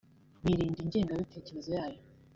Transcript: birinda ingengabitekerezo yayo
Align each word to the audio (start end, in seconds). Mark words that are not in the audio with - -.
birinda 0.43 0.79
ingengabitekerezo 0.83 1.69
yayo 1.77 1.99